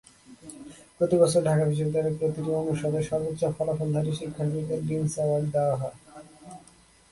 প্রতিবছর 0.97 1.41
ঢাকা 1.49 1.63
বিশ্ববিদ্যালয়ে 1.69 2.17
প্রতিটি 2.19 2.51
অনুষদে 2.61 3.01
সর্বোচ্চ 3.09 3.41
ফলাফলধারী 3.57 4.11
শিক্ষার্থীদের 4.19 4.79
ডিনস 4.87 5.13
অ্যাওয়ার্ড 5.17 5.45
দেওয়া 5.55 5.75
হয়। 5.81 5.97